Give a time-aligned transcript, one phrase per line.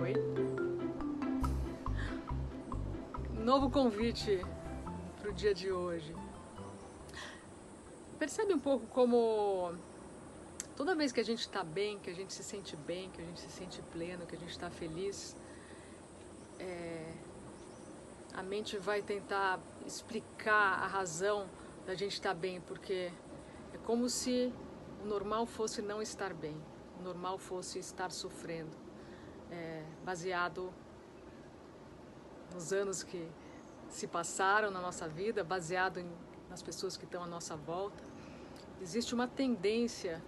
[0.00, 0.14] Oi.
[3.44, 4.40] Novo convite
[5.20, 6.14] para o dia de hoje.
[8.18, 9.74] Percebe um pouco como
[10.76, 13.24] toda vez que a gente está bem, que a gente se sente bem, que a
[13.24, 15.36] gente se sente pleno, que a gente está feliz,
[16.58, 17.12] é,
[18.34, 21.48] a mente vai tentar explicar a razão
[21.86, 23.12] da gente estar tá bem, porque
[23.72, 24.52] é como se
[25.02, 26.56] o normal fosse não estar bem,
[27.00, 28.76] o normal fosse estar sofrendo,
[29.50, 30.72] é, baseado
[32.52, 33.28] nos anos que
[33.88, 36.08] se passaram na nossa vida, baseado em,
[36.48, 38.02] nas pessoas que estão à nossa volta.
[38.80, 40.22] Existe uma tendência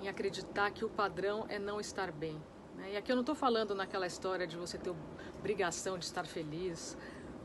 [0.00, 2.40] em acreditar que o padrão é não estar bem.
[2.76, 2.92] Né?
[2.92, 4.94] E aqui eu não estou falando naquela história de você ter
[5.38, 6.96] obrigação de estar feliz,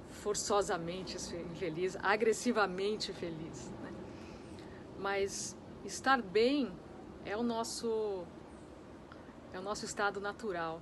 [0.09, 1.17] forçosamente
[1.55, 3.71] feliz, agressivamente feliz.
[5.03, 5.53] Mas
[5.83, 6.71] estar bem
[7.25, 8.23] é o nosso
[9.51, 10.81] é o nosso estado natural,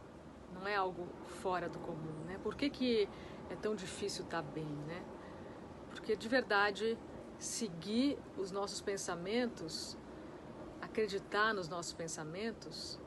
[0.54, 1.08] não é algo
[1.42, 2.40] fora do comum, né?
[2.44, 3.10] Por que, que
[3.50, 5.04] é tão difícil estar bem, né?
[5.90, 6.98] Porque de verdade
[7.40, 9.98] seguir os nossos pensamentos,
[10.80, 13.00] acreditar nos nossos pensamentos,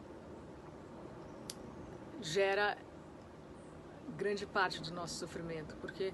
[2.20, 2.76] gera
[4.16, 6.12] grande parte do nosso sofrimento, porque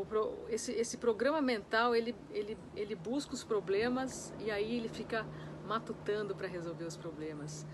[0.00, 5.26] o, esse, esse programa mental ele, ele, ele busca os problemas e aí ele fica
[5.66, 7.66] matutando para resolver os problemas.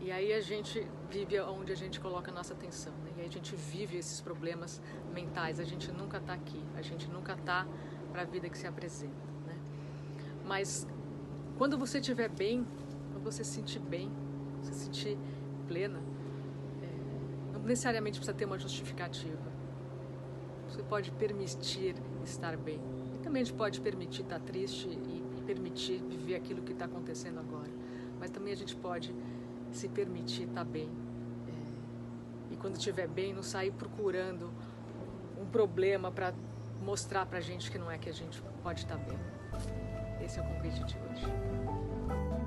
[0.00, 2.92] E aí a gente vive onde a gente coloca a nossa atenção.
[3.04, 3.12] Né?
[3.16, 4.80] E aí a gente vive esses problemas
[5.12, 5.60] mentais.
[5.60, 6.62] A gente nunca está aqui.
[6.74, 7.66] A gente nunca está
[8.10, 9.26] para a vida que se apresenta.
[9.46, 9.58] Né?
[10.46, 10.86] Mas
[11.58, 12.66] quando você estiver bem,
[13.12, 14.10] quando você se sentir bem,
[14.62, 15.18] se sentir
[15.68, 16.00] plena,
[17.52, 19.50] não necessariamente precisa ter uma justificativa.
[20.70, 22.80] Você pode permitir estar bem.
[23.14, 27.40] E também a gente pode permitir estar triste e, permitir viver aquilo que está acontecendo
[27.40, 27.70] agora.
[28.20, 29.12] Mas também a gente pode
[29.72, 30.88] se permitir estar bem.
[31.48, 34.48] É, e quando estiver bem, não sair procurando
[35.40, 36.32] um problema para
[36.80, 39.18] mostrar para a gente que não é que a gente pode estar bem.
[40.24, 42.39] Esse é o convite de hoje.